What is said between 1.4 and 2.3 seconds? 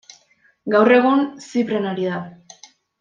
Zipren ari da.